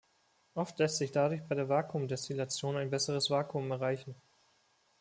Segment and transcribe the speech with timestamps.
[0.55, 4.15] Oft lässt sich dadurch bei der Vakuumdestillation ein besseres Vakuum erreichen.